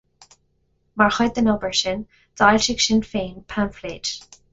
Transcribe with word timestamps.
Mar 1.01 1.11
chuid 1.17 1.35
den 1.35 1.49
obair 1.53 1.75
sin, 1.81 2.01
d'fhoilsigh 2.39 2.81
Sinn 2.87 3.05
Féin 3.13 3.37
paimfléad. 3.55 4.35